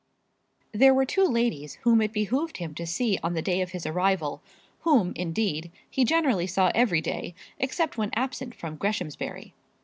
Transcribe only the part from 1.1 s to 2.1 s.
ladies whom